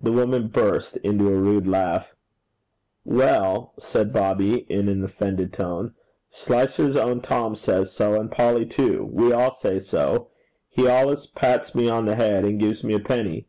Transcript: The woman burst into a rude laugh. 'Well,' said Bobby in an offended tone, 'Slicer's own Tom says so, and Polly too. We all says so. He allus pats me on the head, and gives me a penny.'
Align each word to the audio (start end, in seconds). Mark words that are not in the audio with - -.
The 0.00 0.12
woman 0.12 0.46
burst 0.46 0.98
into 0.98 1.26
a 1.26 1.32
rude 1.36 1.66
laugh. 1.66 2.14
'Well,' 3.04 3.74
said 3.76 4.12
Bobby 4.12 4.58
in 4.70 4.88
an 4.88 5.02
offended 5.02 5.52
tone, 5.52 5.96
'Slicer's 6.30 6.94
own 6.96 7.22
Tom 7.22 7.56
says 7.56 7.90
so, 7.92 8.14
and 8.14 8.30
Polly 8.30 8.64
too. 8.66 9.02
We 9.10 9.32
all 9.32 9.52
says 9.52 9.88
so. 9.88 10.28
He 10.68 10.86
allus 10.86 11.26
pats 11.26 11.74
me 11.74 11.88
on 11.88 12.04
the 12.04 12.14
head, 12.14 12.44
and 12.44 12.60
gives 12.60 12.84
me 12.84 12.94
a 12.94 13.00
penny.' 13.00 13.48